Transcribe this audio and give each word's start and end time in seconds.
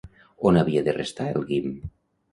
On 0.51 0.57
havia 0.61 0.83
de 0.89 0.95
restar 0.97 1.29
el 1.35 1.47
Guim? 1.51 1.69